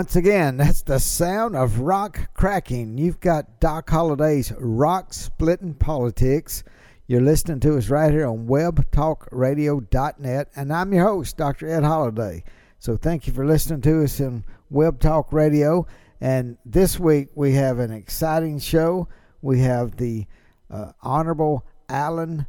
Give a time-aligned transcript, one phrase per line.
[0.00, 2.96] Once again, that's the sound of rock cracking.
[2.96, 6.64] You've got Doc Holliday's Rock Splitting Politics.
[7.06, 11.68] You're listening to us right here on webtalkradio.net, and I'm your host, Dr.
[11.68, 12.44] Ed Holliday.
[12.78, 15.86] So thank you for listening to us in Web Talk Radio.
[16.18, 19.06] And this week we have an exciting show.
[19.42, 20.24] We have the
[20.70, 22.46] uh, Honorable Alan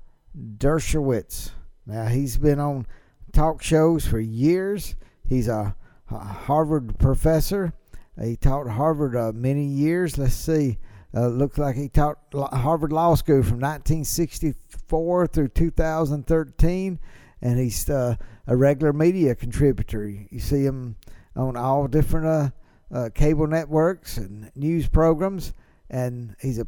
[0.58, 1.52] Dershowitz.
[1.86, 2.88] Now, he's been on
[3.34, 4.96] talk shows for years.
[5.28, 5.76] He's a
[6.20, 7.74] Harvard professor.
[8.22, 10.18] He taught Harvard uh, many years.
[10.18, 10.78] Let's see.
[11.14, 17.00] Uh, looks like he taught Harvard Law School from 1964 through 2013,
[17.42, 18.16] and he's uh,
[18.48, 20.08] a regular media contributor.
[20.08, 20.96] You see him
[21.36, 22.50] on all different uh,
[22.94, 25.54] uh, cable networks and news programs,
[25.90, 26.68] and he's a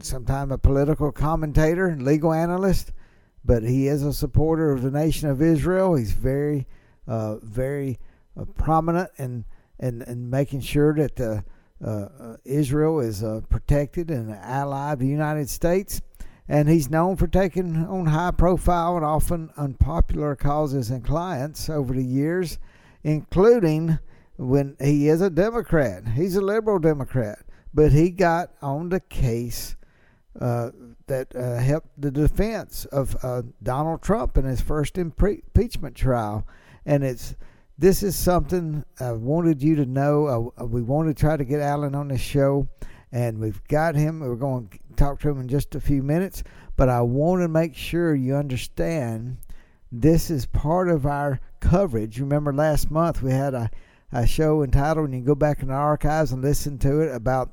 [0.00, 2.92] sometimes a political commentator and legal analyst,
[3.44, 5.94] but he is a supporter of the nation of Israel.
[5.94, 6.66] He's very,
[7.06, 7.98] uh, very
[8.56, 9.44] prominent in,
[9.78, 11.42] in, in making sure that uh,
[11.84, 16.00] uh, Israel is protected and an ally of the United States.
[16.48, 21.94] And he's known for taking on high profile and often unpopular causes and clients over
[21.94, 22.58] the years,
[23.04, 23.98] including
[24.36, 26.08] when he is a Democrat.
[26.08, 27.38] He's a liberal Democrat,
[27.72, 29.76] but he got on the case
[30.40, 30.70] uh,
[31.06, 36.46] that uh, helped the defense of uh, Donald Trump in his first impeachment trial.
[36.84, 37.36] And it's
[37.78, 40.52] this is something I wanted you to know.
[40.58, 42.68] Uh, we want to try to get Alan on the show,
[43.10, 44.20] and we've got him.
[44.20, 46.42] We're going to talk to him in just a few minutes,
[46.76, 49.38] but I want to make sure you understand
[49.90, 52.20] this is part of our coverage.
[52.20, 53.70] Remember, last month we had a,
[54.12, 57.14] a show entitled, and you can go back in the archives and listen to it
[57.14, 57.52] about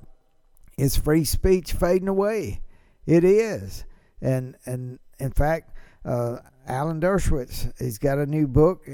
[0.77, 2.61] is free speech fading away?
[3.05, 3.85] It is,
[4.21, 5.71] and and in fact,
[6.05, 6.37] uh,
[6.67, 8.87] Alan Dershowitz, he's got a new book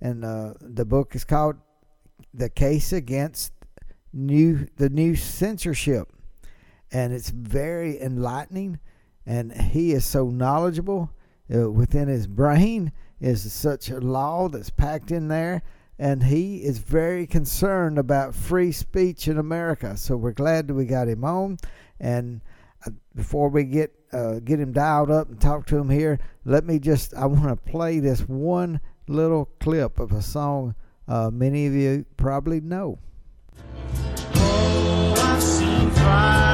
[0.00, 1.56] and uh, the book is called
[2.34, 3.52] "The Case Against
[4.12, 6.08] New the New Censorship,"
[6.90, 8.78] and it's very enlightening.
[9.26, 11.10] And he is so knowledgeable
[11.54, 15.62] uh, within his brain is such a law that's packed in there,
[15.98, 19.96] and he is very concerned about free speech in America.
[19.96, 21.58] So we're glad that we got him on.
[22.00, 22.40] And
[22.86, 26.64] uh, before we get uh, get him dialed up and talk to him here, let
[26.64, 30.74] me just I want to play this one little clip of a song
[31.10, 32.98] uh, many of you probably know.
[34.36, 36.50] Oh, I've seen fire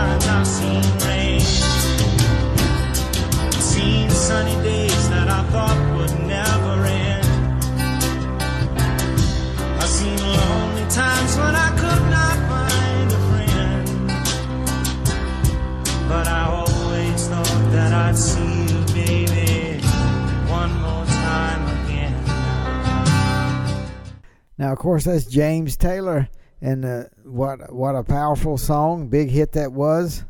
[24.58, 26.28] Now, of course, that's James Taylor,
[26.60, 30.24] and uh, what what a powerful song, big hit that was,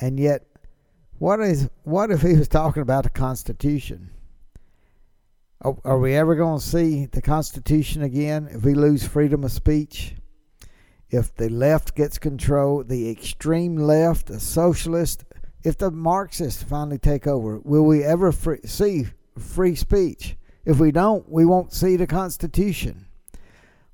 [0.00, 0.46] and yet,
[1.18, 4.10] what is what if he was talking about the Constitution?
[5.62, 9.50] Are, are we ever going to see the Constitution again if we lose freedom of
[9.50, 10.14] speech?
[11.08, 15.24] If the left gets control, the extreme left, the socialist,
[15.64, 19.06] if the Marxists finally take over, will we ever free, see
[19.38, 20.36] free speech?
[20.64, 23.05] If we don't, we won't see the Constitution.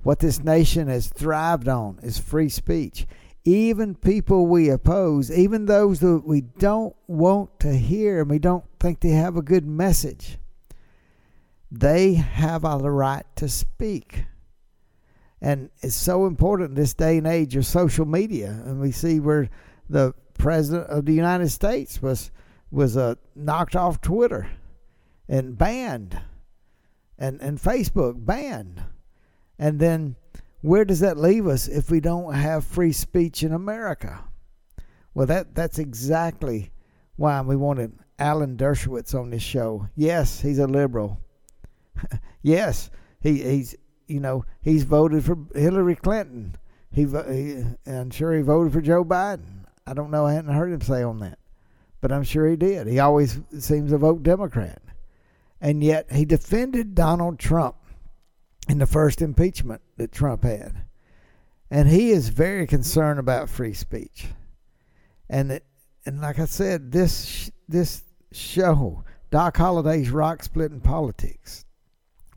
[0.02, 3.06] What this nation has thrived on is free speech.
[3.44, 8.64] Even people we oppose, even those that we don't want to hear and we don't
[8.78, 10.38] think they have a good message,
[11.70, 14.24] they have a right to speak.
[15.40, 18.62] And it's so important in this day and age of social media.
[18.64, 19.50] And we see where
[19.88, 22.30] the president of the United States was
[22.70, 24.48] was uh, knocked off Twitter
[25.28, 26.20] and banned,
[27.18, 28.82] and and Facebook banned
[29.62, 30.16] and then
[30.60, 34.24] where does that leave us if we don't have free speech in America?
[35.14, 36.72] Well, that that's exactly
[37.14, 39.88] why we wanted Alan Dershowitz on this show.
[39.94, 41.20] Yes, he's a liberal.
[42.42, 43.76] yes, he, he's
[44.08, 46.56] you know, he's voted for Hillary Clinton.
[46.90, 49.64] He, he I'm sure he voted for Joe Biden.
[49.86, 50.26] I don't know.
[50.26, 51.38] I hadn't heard him say on that,
[52.00, 52.88] but I'm sure he did.
[52.88, 54.82] He always seems to vote Democrat,
[55.60, 57.76] and yet he defended Donald Trump
[58.68, 60.84] in the first impeachment that Trump had,
[61.70, 64.26] and he is very concerned about free speech,
[65.28, 65.62] and that,
[66.04, 71.64] and like I said, this this show, Doc Holliday's Rock Splitting Politics,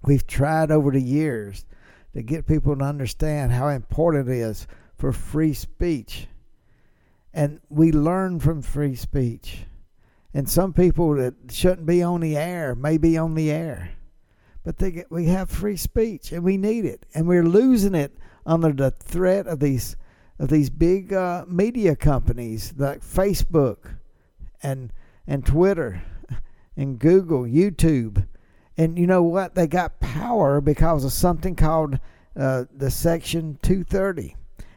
[0.04, 1.66] we've tried over the years
[2.14, 4.68] to get people to understand how important it is
[4.98, 6.28] for free speech.
[7.34, 9.66] And we learn from free speech.
[10.34, 13.92] And some people that shouldn't be on the air may be on the air.
[14.66, 17.06] But they get, we have free speech and we need it.
[17.14, 18.12] And we're losing it
[18.46, 19.96] under the threat of these
[20.38, 23.96] of these big uh, media companies like Facebook
[24.62, 24.92] and
[25.26, 26.02] and Twitter
[26.76, 28.26] and Google, YouTube
[28.78, 29.56] and you know what?
[29.56, 32.00] They got power because of something called
[32.36, 34.36] uh, the Section 230.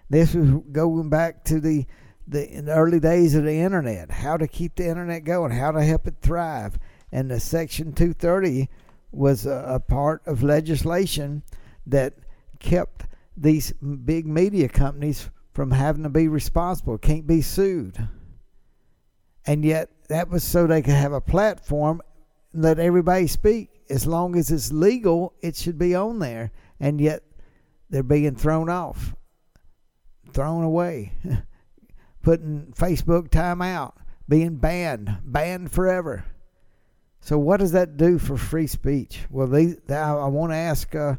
[0.09, 1.85] This was going back to the,
[2.27, 5.83] the, the early days of the internet, how to keep the internet going, how to
[5.83, 6.79] help it thrive.
[7.11, 8.69] And the Section 230
[9.11, 11.43] was a, a part of legislation
[11.87, 12.15] that
[12.59, 13.07] kept
[13.37, 18.09] these big media companies from having to be responsible, can't be sued.
[19.47, 22.03] And yet, that was so they could have a platform
[22.53, 26.53] let everybody speak as long as it's legal, it should be on there.
[26.81, 27.23] And yet
[27.91, 29.15] they're being thrown off,
[30.33, 31.13] thrown away,
[32.23, 33.95] putting Facebook timeout,
[34.29, 36.25] being banned, banned forever.
[37.21, 39.27] So what does that do for free speech?
[39.31, 41.17] Well, they, I want to ask uh,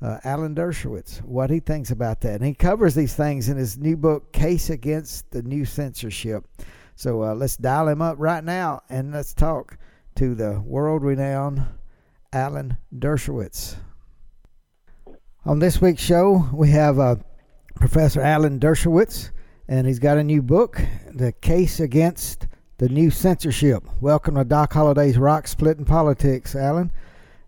[0.00, 2.36] uh, Alan Dershowitz what he thinks about that.
[2.36, 6.46] And he covers these things in his new book, Case Against the New Censorship.
[6.96, 9.78] So uh, let's dial him up right now and let's talk
[10.16, 11.64] to the world renowned
[12.32, 13.76] Alan Dershowitz.
[15.44, 17.16] On this week's show, we have uh,
[17.74, 19.30] Professor Alan Dershowitz,
[19.68, 20.80] and he's got a new book,
[21.12, 22.46] The Case Against
[22.82, 23.84] the New Censorship.
[24.00, 26.90] Welcome to Doc Holliday's Rock Splitting Politics, Alan.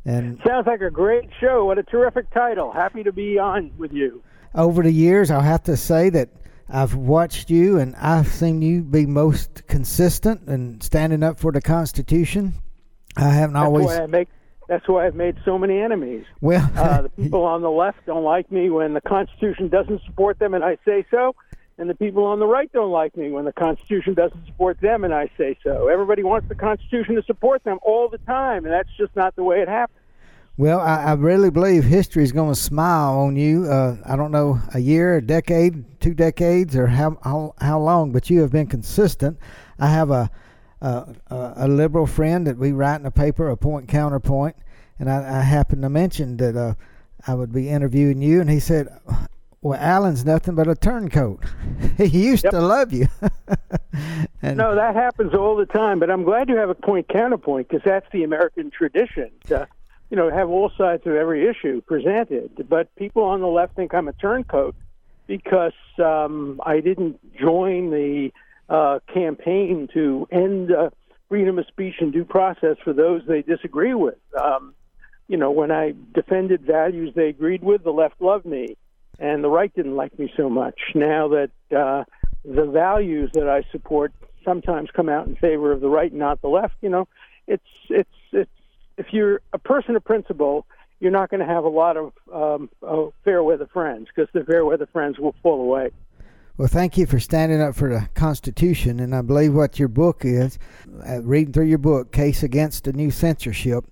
[0.05, 1.65] And sounds like a great show.
[1.65, 2.71] What a terrific title.
[2.71, 4.23] Happy to be on with you.
[4.55, 6.29] Over the years, I'll have to say that
[6.69, 11.61] I've watched you and I've seen you be most consistent and standing up for the
[11.61, 12.55] Constitution.
[13.17, 13.87] I haven't That's always.
[13.87, 14.29] Why I make
[14.69, 16.25] that's why I've made so many enemies.
[16.41, 20.39] Well, uh, the people on the left don't like me when the Constitution doesn't support
[20.39, 21.35] them, and I say so.
[21.77, 25.03] And the people on the right don't like me when the Constitution doesn't support them,
[25.03, 25.89] and I say so.
[25.89, 29.43] Everybody wants the Constitution to support them all the time, and that's just not the
[29.43, 29.99] way it happens.
[30.57, 33.65] Well, I, I really believe history is going to smile on you.
[33.65, 38.13] Uh, I don't know, a year, a decade, two decades, or how, how how long,
[38.13, 39.37] but you have been consistent.
[39.81, 40.31] I have a
[40.81, 44.55] uh, a liberal friend that we write in a paper, a point counterpoint,
[45.01, 46.75] and I, I happened to mention that uh,
[47.27, 48.89] I would be interviewing you, and he said,
[49.65, 51.43] "Well, Alan's nothing but a turncoat.
[51.97, 52.53] he used yep.
[52.53, 53.09] to love you."
[54.43, 55.99] and, no, that happens all the time.
[55.99, 59.31] But I'm glad you have a point counterpoint because that's the American tradition.
[59.47, 59.67] To,
[60.11, 62.67] you know, have all sides of every issue presented.
[62.69, 64.77] But people on the left think I'm a turncoat
[65.27, 68.31] because um, I didn't join the
[68.69, 70.91] uh, campaign to end uh,
[71.29, 74.19] freedom of speech and due process for those they disagree with.
[74.41, 74.75] Um,
[75.27, 78.77] you know, when I defended values they agreed with, the left loved me,
[79.19, 80.79] and the right didn't like me so much.
[80.95, 82.05] Now that uh,
[82.45, 84.13] the values that I support
[84.45, 87.09] sometimes come out in favor of the right, not the left, you know,
[87.47, 88.51] it's it's it's
[88.97, 90.67] if you're a person of principle,
[91.01, 94.45] you're not going to have a lot of um, uh, fair weather friends because the
[94.45, 95.91] fair weather friends will fall away.
[96.57, 100.25] Well, thank you for standing up for the Constitution, and I believe what your book
[100.25, 100.57] is.
[101.05, 103.85] Uh, reading through your book, Case Against the New Censorship,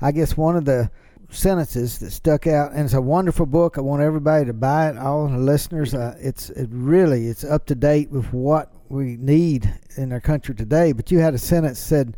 [0.00, 0.90] I guess one of the
[1.30, 3.76] sentences that stuck out, and it's a wonderful book.
[3.76, 4.96] I want everybody to buy it.
[4.96, 9.72] All the listeners, uh, it's it really it's up to date with what we need
[9.96, 10.92] in our country today.
[10.92, 12.16] But you had a sentence said,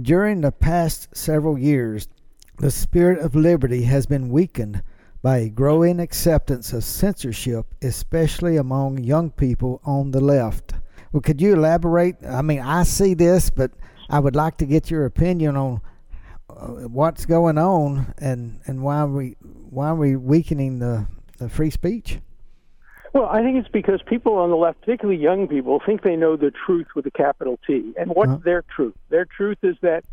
[0.00, 2.08] during the past several years,
[2.58, 4.82] the spirit of liberty has been weakened
[5.22, 10.74] by a growing acceptance of censorship, especially among young people on the left.
[11.12, 12.16] Well, could you elaborate?
[12.24, 13.72] I mean, I see this, but
[14.08, 15.80] I would like to get your opinion on
[16.58, 19.36] what's going on and, and why we
[19.70, 21.06] why are we weakening the,
[21.38, 22.18] the free speech?
[23.12, 26.36] Well, I think it's because people on the left, particularly young people, think they know
[26.36, 27.92] the truth with a capital T.
[27.98, 28.40] And what's uh-huh.
[28.44, 28.94] their truth?
[29.08, 30.04] Their truth is that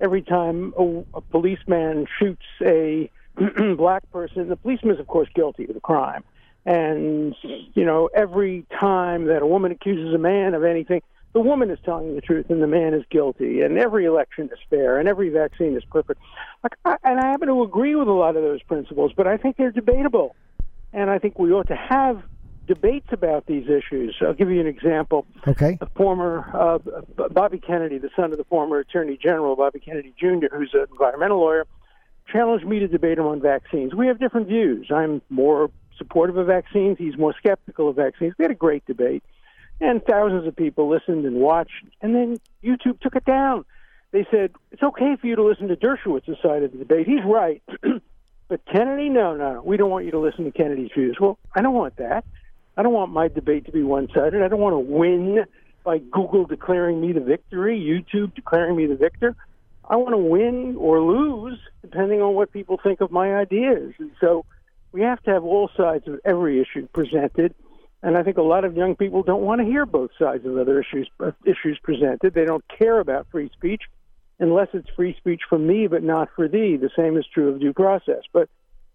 [0.00, 3.10] every time a, a policeman shoots a
[3.76, 4.48] black person.
[4.48, 6.24] The policeman is, of course, guilty of the crime.
[6.64, 7.34] And,
[7.74, 11.78] you know, every time that a woman accuses a man of anything, the woman is
[11.84, 15.30] telling the truth and the man is guilty, and every election is fair, and every
[15.30, 16.20] vaccine is perfect.
[16.62, 19.36] Like, I, and I happen to agree with a lot of those principles, but I
[19.38, 20.36] think they're debatable,
[20.92, 22.22] and I think we ought to have
[22.66, 24.16] debates about these issues.
[24.20, 25.26] I'll give you an example.
[25.48, 25.78] Okay.
[25.80, 30.54] The former uh, Bobby Kennedy, the son of the former Attorney General Bobby Kennedy Jr.,
[30.54, 31.66] who's an environmental lawyer,
[32.30, 33.94] challenged me to debate him on vaccines.
[33.94, 34.90] We have different views.
[34.94, 36.98] I'm more supportive of vaccines.
[36.98, 38.34] He's more skeptical of vaccines.
[38.38, 39.24] We had a great debate
[39.82, 41.84] and thousands of people listened and watched.
[42.00, 43.64] And then YouTube took it down.
[44.12, 47.06] They said it's okay for you to listen to Dershowitz's side of the debate.
[47.06, 47.62] He's right,
[48.48, 51.16] but Kennedy, no, no, we don't want you to listen to Kennedy's views.
[51.20, 52.24] Well, I don't want that.
[52.76, 54.40] I don't want my debate to be one-sided.
[54.40, 55.44] I don't want to win
[55.84, 59.34] by Google declaring me the victory, YouTube declaring me the victor.
[59.88, 63.94] I want to win or lose depending on what people think of my ideas.
[63.98, 64.44] And so
[64.92, 67.54] we have to have all sides of every issue presented
[68.02, 70.56] and I think a lot of young people don't want to hear both sides of
[70.56, 72.34] other issues uh, issues presented.
[72.34, 73.82] They don't care about free speech
[74.40, 76.76] unless it's free speech for me, but not for thee.
[76.76, 78.22] The same is true of due process.
[78.32, 78.48] But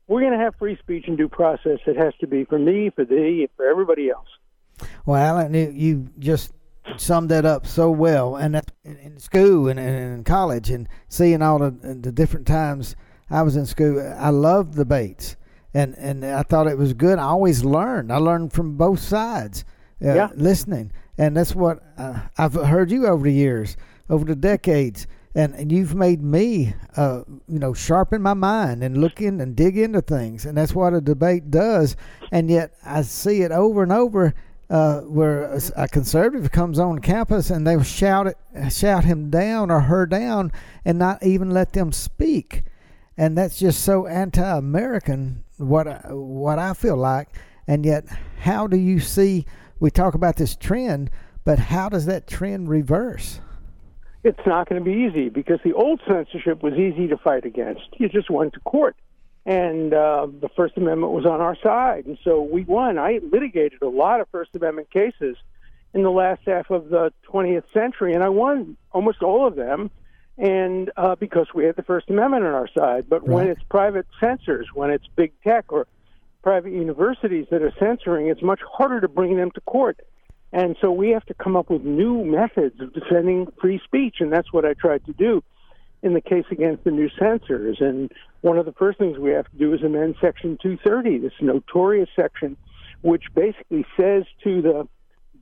[0.08, 1.80] we're going to have free speech and due process.
[1.86, 4.28] It has to be for me, for thee, and for everybody else.
[5.06, 6.54] Well, Alan, you just
[6.98, 8.36] summed that up so well.
[8.36, 12.96] And in school and in college, and seeing all the, the different times
[13.30, 15.38] I was in school, I loved debates
[15.78, 17.20] and and I thought it was good.
[17.20, 18.12] I always learned.
[18.12, 19.64] I learned from both sides.
[20.04, 20.30] Uh, yeah.
[20.36, 23.78] listening, and that's what uh, I've heard you over the years,
[24.10, 29.00] over the decades, and and you've made me, uh, you know, sharpen my mind and
[29.00, 31.96] look in and dig into things, and that's what a debate does.
[32.32, 34.34] And yet I see it over and over.
[34.70, 38.38] Uh, where a, a, conservative comes on campus and they shout it,
[38.70, 40.52] shout him down or her down,
[40.84, 42.66] and not even let them speak,
[43.18, 47.30] and that's just so anti-American what I, what I feel like,
[47.68, 48.06] and yet
[48.40, 49.46] how do you see?
[49.80, 51.10] We talk about this trend,
[51.44, 53.40] but how does that trend reverse?
[54.24, 57.88] It's not going to be easy because the old censorship was easy to fight against.
[57.98, 58.96] You just went to court,
[59.46, 62.98] and uh, the First Amendment was on our side, and so we won.
[62.98, 65.38] I litigated a lot of First Amendment cases
[65.94, 69.90] in the last half of the 20th century, and I won almost all of them
[70.38, 73.06] and uh, because we have the First Amendment on our side.
[73.10, 73.30] But right.
[73.30, 75.88] when it's private censors, when it's big tech or
[76.44, 80.00] private universities that are censoring, it's much harder to bring them to court.
[80.54, 84.32] And so we have to come up with new methods of defending free speech, and
[84.32, 85.44] that's what I tried to do
[86.04, 87.78] in the case against the new censors.
[87.82, 91.34] And one of the first things we have to do is amend Section 230, this
[91.42, 92.56] notorious section,
[93.02, 94.88] which basically says to the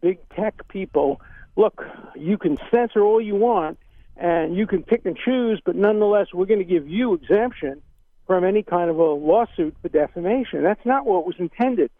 [0.02, 1.22] big tech people,
[1.56, 1.86] look,
[2.16, 3.78] you can censor all you want,
[4.18, 7.82] and you can pick and choose, but nonetheless, we're going to give you exemption
[8.28, 10.64] from any kind of a lawsuit for defamation.
[10.64, 11.92] That's not what was intended.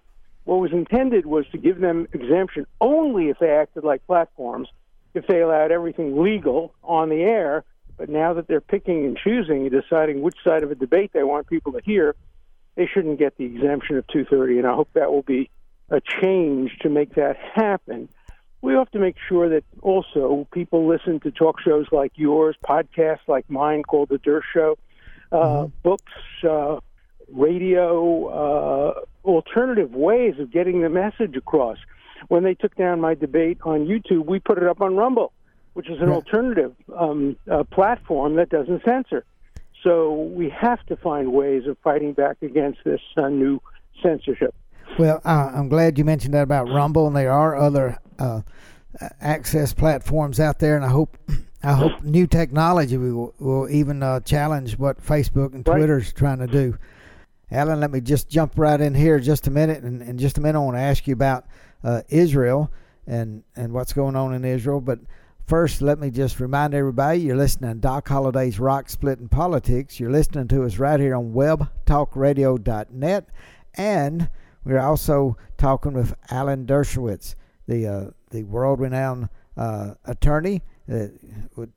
[0.46, 4.70] What was intended was to give them exemption only if they acted like platforms,
[5.14, 7.64] if they allowed everything legal on the air.
[7.98, 11.24] But now that they're picking and choosing and deciding which side of a debate they
[11.24, 12.16] want people to hear,
[12.76, 14.60] they shouldn't get the exemption of 230.
[14.60, 15.50] And I hope that will be
[15.90, 18.10] a change to make that happen
[18.66, 23.28] we have to make sure that also people listen to talk shows like yours, podcasts
[23.28, 24.78] like mine called The Dershow, Show,
[25.32, 25.72] uh, mm-hmm.
[25.84, 26.12] books,
[26.44, 26.80] uh,
[27.32, 28.94] radio, uh,
[29.24, 31.78] alternative ways of getting the message across.
[32.28, 35.32] When they took down my debate on YouTube, we put it up on Rumble,
[35.74, 36.16] which is an yeah.
[36.16, 39.26] alternative um, uh, platform that doesn't censor.
[39.84, 43.62] So we have to find ways of fighting back against this uh, new
[44.02, 44.56] censorship.
[44.98, 48.42] Well, uh, I'm glad you mentioned that about Rumble, and there are other uh,
[49.22, 51.18] access platforms out there, and I hope
[51.64, 56.38] I hope new technology will, will even uh, challenge what Facebook and Twitter is trying
[56.38, 56.78] to do.
[57.52, 59.82] Alan, let me just jump right in here just a minute.
[59.84, 61.48] And in just a minute, I want to ask you about
[61.84, 62.72] uh, Israel
[63.08, 64.80] and, and what's going on in Israel.
[64.80, 65.00] But
[65.48, 70.00] first, let me just remind everybody you're listening to Doc Holliday's Rock Splitting Politics.
[70.00, 73.30] You're listening to us right here on webtalkradio.net.
[73.76, 74.30] And
[74.64, 77.36] we're also talking with Alan Dershowitz,
[77.68, 81.18] the uh, the world renowned uh, attorney that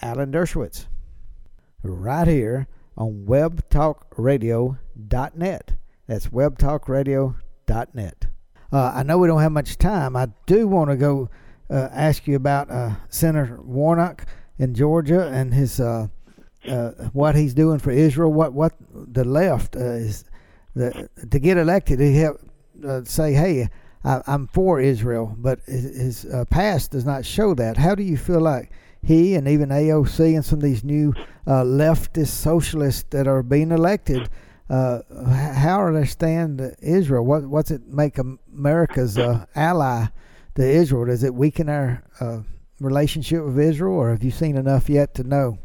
[0.00, 0.86] Alan Dershowitz
[1.82, 5.72] right here on webtalkradio.net.
[6.06, 8.26] That's webtalkradio.net.
[8.72, 10.14] Uh, I know we don't have much time.
[10.14, 11.28] I do want to go
[11.68, 14.26] uh, ask you about uh, Senator Warnock
[14.58, 16.06] in Georgia and his uh,
[16.68, 18.32] uh, what he's doing for Israel.
[18.32, 20.24] What what the left uh, is
[20.76, 21.98] the, to get elected.
[21.98, 22.36] He have
[23.08, 23.68] say, "Hey,
[24.04, 27.76] I, am for Israel," but his, his past does not show that.
[27.76, 28.70] How do you feel like?
[29.02, 31.14] He and even AOC and some of these new
[31.46, 34.28] leftist socialists that are being elected
[34.70, 35.02] uh,
[35.52, 37.24] how are they stand Israel?
[37.26, 40.06] What what's it make America's uh, ally
[40.54, 41.06] to Israel?
[41.06, 42.42] Does it weaken our uh,
[42.78, 45.58] relationship with Israel, or have you seen enough yet to know?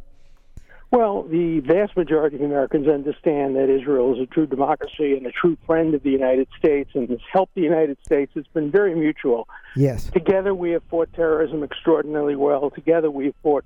[0.91, 5.31] Well, the vast majority of Americans understand that Israel is a true democracy and a
[5.31, 8.31] true friend of the United States and has helped the United States.
[8.35, 9.47] It's been very mutual.
[9.75, 10.09] Yes.
[10.11, 12.69] Together we have fought terrorism extraordinarily well.
[12.69, 13.65] Together we have fought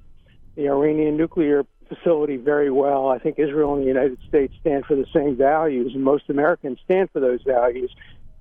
[0.55, 3.09] the Iranian nuclear facility very well.
[3.09, 6.79] I think Israel and the United States stand for the same values, and most Americans
[6.85, 7.93] stand for those values.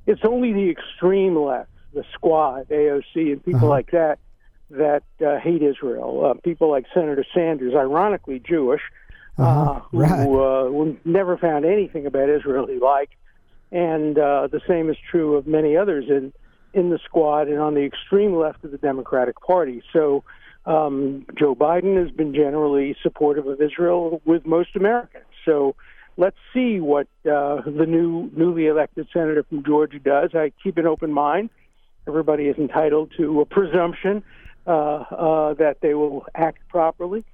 [0.07, 3.69] It's only the extreme left, the Squad, AOC, and people uh-huh.
[3.69, 4.19] like that
[4.71, 6.27] that uh, hate Israel.
[6.27, 8.83] Uh, people like Senator Sanders, ironically Jewish,
[9.39, 9.71] uh-huh.
[9.71, 10.27] uh, who, right.
[10.27, 13.15] who never found anything about Israel he liked,
[13.71, 16.33] and uh, the same is true of many others in
[16.75, 19.83] in the Squad and on the extreme left of the Democratic Party.
[19.93, 20.23] So
[20.67, 25.25] um, Joe Biden has been generally supportive of Israel with most Americans.
[25.47, 25.77] So
[26.19, 30.35] let's see what uh, the new newly elected senator from Georgia does.
[30.35, 31.49] I keep an open mind.
[32.07, 37.25] Everybody is entitled to a presumption uh, uh, that they will act properly.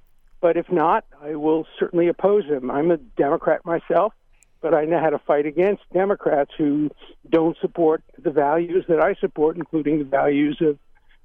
[0.41, 2.69] But if not, I will certainly oppose him.
[2.69, 4.13] I'm a Democrat myself,
[4.61, 6.91] but I know how to fight against Democrats who
[7.29, 10.77] don't support the values that I support, including the values of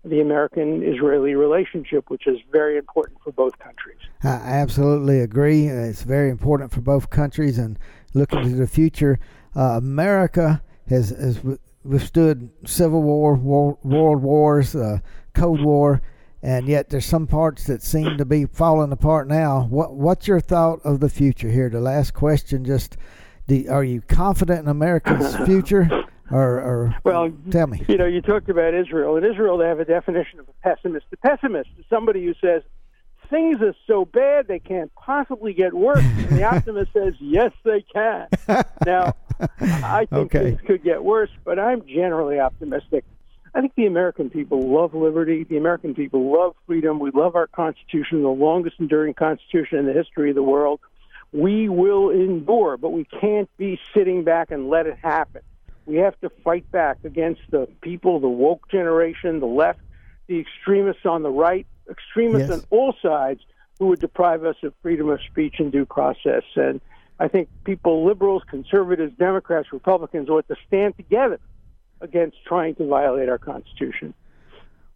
[0.05, 3.99] the American Israeli relationship, which is very important for both countries.
[4.23, 5.67] I absolutely agree.
[5.67, 7.59] It's very important for both countries.
[7.59, 7.79] And
[8.15, 9.19] looking to the future,
[9.55, 11.41] uh, America has, has
[11.85, 15.01] withstood civil war, war world wars, uh,
[15.35, 16.01] Cold War,
[16.43, 19.67] and yet there's some parts that seem to be falling apart now.
[19.71, 21.69] What What's your thought of the future here?
[21.69, 22.97] The last question just.
[23.47, 25.89] Do, are you confident in America's future?
[26.31, 27.85] Or, or well, tell me.
[27.89, 29.17] You know, you talked about Israel.
[29.17, 31.07] In Israel, they have a definition of a pessimist.
[31.11, 32.63] The pessimist is somebody who says
[33.31, 36.05] things are so bad they can't possibly get worse.
[36.31, 38.29] And the optimist says, yes, they can.
[38.87, 39.15] Now,
[39.61, 40.51] I think okay.
[40.51, 43.05] things could get worse, but I'm generally optimistic.
[43.55, 45.45] I think the American people love liberty.
[45.45, 47.01] The American people love freedom.
[47.01, 50.81] We love our Constitution, the longest enduring Constitution in the history of the world.
[51.33, 55.43] We will endure, but we can't be sitting back and let it happen.
[55.87, 59.81] We have to fight back against the people, the woke generation, the left,
[60.29, 62.59] the extremists on the right, extremists yes.
[62.61, 63.41] on all sides
[63.79, 66.45] who would deprive us of freedom of speech and due process.
[66.55, 66.81] And
[67.19, 71.41] I think people, liberals, conservatives, Democrats, Republicans, ought to stand together
[72.01, 74.15] against trying to violate our Constitution.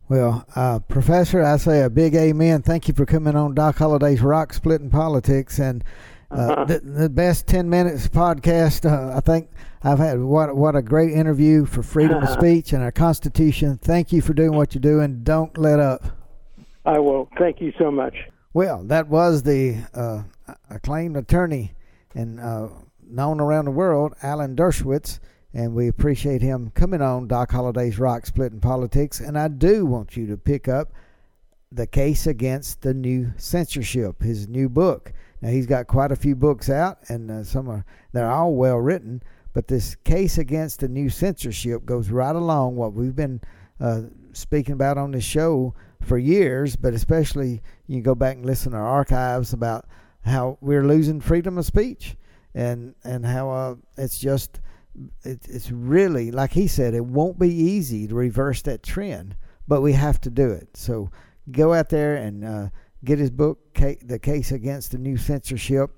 [0.08, 2.62] Well, uh, Professor, I say a big amen.
[2.62, 5.58] Thank you for coming on Doc Holliday's Rock Splitting Politics.
[5.58, 5.82] And
[6.30, 6.64] uh, uh-huh.
[6.64, 9.48] the, the, best 10 minutes podcast, uh, I think
[9.82, 10.20] I've had.
[10.20, 13.78] What, what a great interview for freedom of speech and our Constitution.
[13.78, 15.22] Thank you for doing what you're doing.
[15.22, 16.04] Don't let up.
[16.84, 17.30] I will.
[17.38, 18.14] Thank you so much.
[18.52, 20.24] Well, that was the uh,
[20.68, 21.72] acclaimed attorney
[22.14, 22.68] and uh,
[23.02, 25.18] known around the world, Alan Dershowitz
[25.54, 29.20] and we appreciate him coming on Doc Holliday's Rock Splitting Politics.
[29.20, 30.92] And I do want you to pick up
[31.70, 35.12] the case against the new censorship, his new book.
[35.40, 38.78] Now he's got quite a few books out, and uh, some are they're all well
[38.78, 39.22] written.
[39.52, 43.40] But this case against the new censorship goes right along what we've been
[43.80, 46.74] uh, speaking about on this show for years.
[46.74, 49.86] But especially you go back and listen to our archives about
[50.22, 52.16] how we're losing freedom of speech,
[52.54, 54.60] and and how uh, it's just
[55.22, 59.80] it, it's really like he said, it won't be easy to reverse that trend, but
[59.80, 60.76] we have to do it.
[60.76, 61.10] So
[61.50, 62.68] go out there and uh,
[63.04, 65.90] get his book, The Case Against the New Censorship.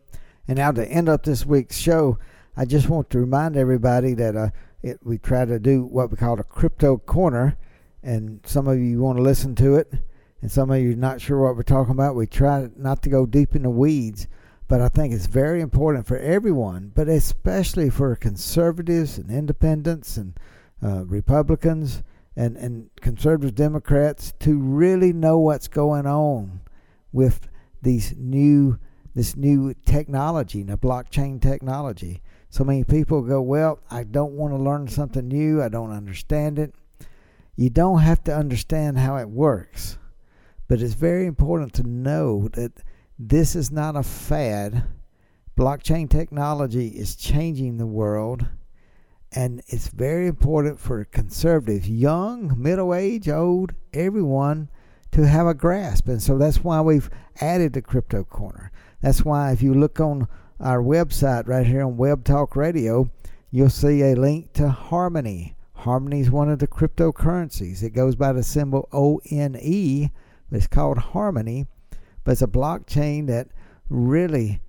[0.49, 2.19] And now to end up this week's show,
[2.57, 4.51] I just want to remind everybody that uh,
[4.83, 7.59] it, we try to do what we call a crypto corner,
[8.03, 9.93] and some of you want to listen to it,
[10.41, 12.15] and some of you not sure what we're talking about.
[12.15, 14.27] We try not to go deep in the weeds,
[14.69, 20.39] but I think it's very important for everyone, but especially for conservatives and independents and
[20.83, 22.03] uh, Republicans
[22.35, 26.61] and, and conservative Democrats to really know what's going on
[27.13, 27.49] with
[27.83, 28.79] these new
[29.15, 32.21] this new technology, the blockchain technology.
[32.51, 36.59] So many people go, Well, I don't want to learn something new, I don't understand
[36.59, 36.75] it.
[37.57, 39.97] You don't have to understand how it works.
[40.69, 42.83] But it's very important to know that
[43.19, 44.85] this is not a fad.
[45.57, 48.47] Blockchain technology is changing the world,
[49.33, 54.69] and it's very important for conservatives, young, middle age, old, everyone,
[55.13, 56.09] to have a grasp.
[56.09, 57.09] And so that's why we've
[57.41, 58.71] added the Crypto Corner.
[59.01, 60.29] That's why if you look on
[60.61, 63.11] our website right here on Web Talk Radio,
[63.51, 65.57] you'll see a link to Harmony.
[65.73, 67.83] Harmony is one of the cryptocurrencies.
[67.83, 70.11] It goes by the symbol ONE.
[70.51, 71.67] It's called Harmony
[72.27, 73.47] but it's a blockchain that
[73.89, 74.61] really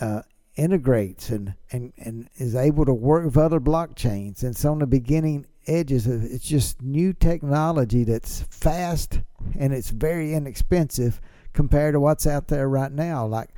[0.00, 0.22] uh,
[0.56, 4.42] integrates and, and, and is able to work with other blockchains.
[4.42, 9.20] And so on the beginning edges of it's just new technology that's fast
[9.56, 11.20] and it's very inexpensive
[11.52, 13.50] compared to what's out there right now, like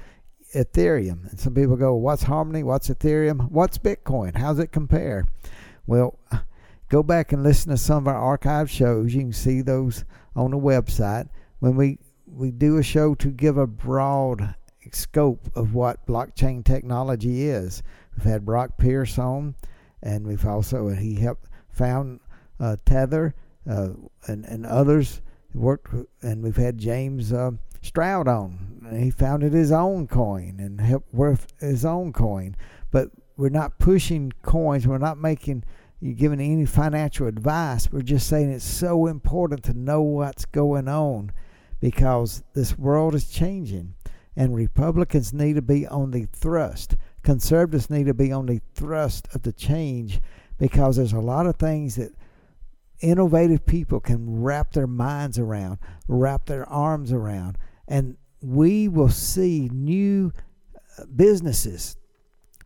[0.55, 1.31] Ethereum.
[1.31, 2.63] And some people go, What's Harmony?
[2.63, 3.51] What's Ethereum?
[3.51, 4.37] What's Bitcoin?
[4.37, 5.27] How's it compare?
[5.87, 6.19] Well,
[6.91, 9.15] go back and listen to some of our archive shows.
[9.15, 11.31] You can see those on the website.
[11.61, 11.99] When we
[12.37, 14.55] we do a show to give a broad
[14.93, 17.83] scope of what blockchain technology is.
[18.15, 19.55] We've had Brock Pierce on,
[20.03, 22.21] and we've also he helped found
[22.61, 23.35] uh, Tether
[23.69, 23.89] uh,
[24.27, 25.23] and and others
[25.55, 28.83] worked, and we've had James uh, Stroud on.
[28.87, 32.55] And he founded his own coin and helped with his own coin.
[32.91, 34.87] But we're not pushing coins.
[34.87, 35.65] We're not making
[36.01, 37.91] you giving any financial advice.
[37.91, 41.33] We're just saying it's so important to know what's going on
[41.81, 43.95] because this world is changing
[44.37, 46.97] and Republicans need to be on the thrust.
[47.23, 50.21] Conservatives need to be on the thrust of the change
[50.59, 52.13] because there's a lot of things that
[53.01, 57.57] innovative people can wrap their minds around, wrap their arms around,
[57.89, 60.33] and we will see new
[60.99, 61.97] uh, businesses.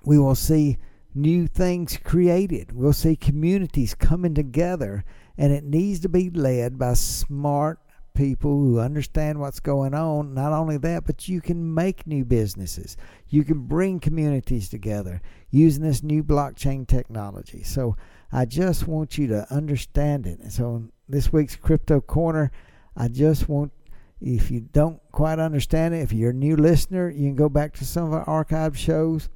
[0.05, 0.79] We will see
[1.15, 2.73] new things created.
[2.73, 5.05] We'll see communities coming together,
[5.37, 7.81] and it needs to be led by smart
[8.21, 10.35] people who understand what's going on.
[10.35, 12.99] Not only that, but you can make new businesses.
[13.31, 17.63] You can bring communities together using this new blockchain technology.
[17.63, 17.97] So
[18.31, 20.39] I just want you to understand it.
[20.41, 22.53] And so this week's Crypto Corner,
[22.95, 23.73] I just want
[24.21, 27.73] if you don't quite understand it, if you're a new listener, you can go back
[27.77, 29.31] to some of our archive shows,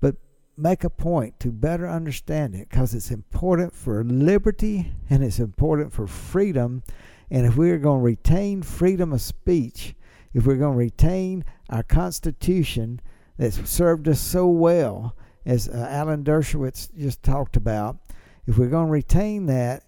[0.00, 0.14] but
[0.56, 5.92] make a point to better understand it because it's important for liberty and it's important
[5.92, 6.84] for freedom
[7.30, 9.94] and if we're going to retain freedom of speech,
[10.34, 13.00] if we're going to retain our Constitution
[13.36, 15.14] that's served us so well,
[15.44, 17.98] as uh, Alan Dershowitz just talked about,
[18.46, 19.84] if we're going to retain that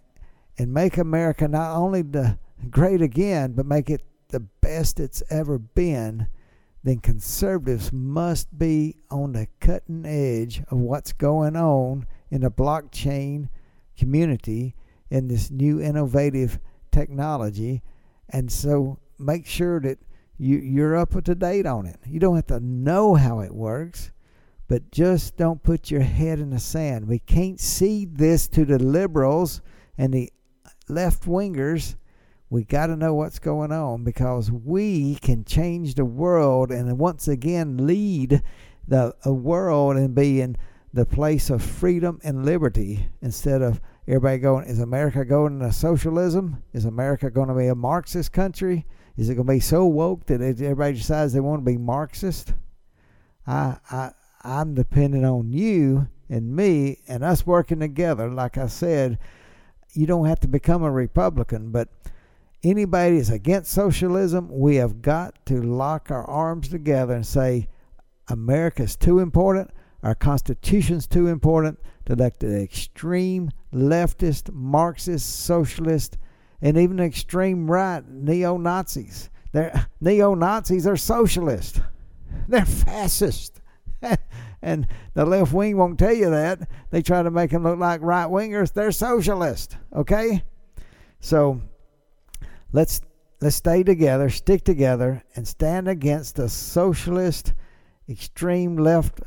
[0.59, 5.59] and make America not only the great again, but make it the best it's ever
[5.59, 6.27] been,
[6.83, 13.49] then conservatives must be on the cutting edge of what's going on in the blockchain
[13.97, 14.75] community
[15.11, 16.59] in this new innovative
[16.91, 17.83] technology,
[18.29, 19.99] and so make sure that
[20.39, 21.99] you, you're up to date on it.
[22.07, 24.11] You don't have to know how it works,
[24.69, 27.09] but just don't put your head in the sand.
[27.09, 29.61] We can't cede this to the liberals
[29.99, 30.33] and the
[30.89, 31.97] left wingers.
[32.49, 37.29] We got to know what's going on because we can change the world and once
[37.29, 38.43] again lead
[38.89, 40.57] the world and be in
[40.93, 46.65] the place of freedom and liberty instead of Everybody going, is America going to socialism?
[46.73, 48.85] Is America going to be a Marxist country?
[49.17, 52.53] Is it going to be so woke that everybody decides they want to be Marxist?
[53.47, 54.11] I, I,
[54.43, 58.29] I'm depending on you and me and us working together.
[58.29, 59.17] Like I said,
[59.93, 61.89] you don't have to become a Republican, but
[62.65, 67.69] anybody that's against socialism, we have got to lock our arms together and say,
[68.27, 69.71] America's too important,
[70.03, 71.79] our Constitution's too important
[72.17, 76.19] let the extreme leftist, Marxist, socialist,
[76.63, 79.31] and even extreme right neo Nazis.
[79.53, 81.81] They're neo Nazis are socialist.
[82.49, 83.61] They're fascist.
[84.63, 86.69] and the left wing won't tell you that.
[86.91, 88.73] They try to make them look like right wingers.
[88.73, 89.77] They're socialist.
[89.95, 90.43] Okay?
[91.21, 91.61] So
[92.73, 93.01] let's
[93.41, 97.55] let's stay together, stick together, and stand against the socialist,
[98.09, 99.21] extreme left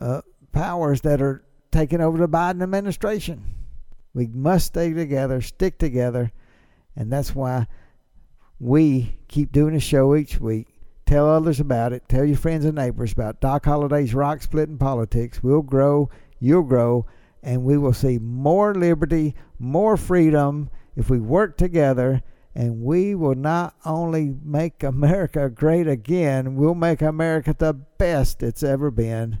[0.00, 0.22] uh,
[0.52, 1.45] powers that are
[1.76, 3.44] taking over the Biden administration.
[4.14, 6.32] We must stay together, stick together,
[6.96, 7.66] and that's why
[8.58, 10.68] we keep doing a show each week.
[11.04, 12.08] Tell others about it.
[12.08, 15.42] Tell your friends and neighbors about Doc Holliday's Rock Splitting Politics.
[15.42, 16.08] We'll grow,
[16.40, 17.04] you'll grow,
[17.42, 22.22] and we will see more liberty, more freedom if we work together.
[22.54, 28.62] And we will not only make America great again, we'll make America the best it's
[28.62, 29.40] ever been.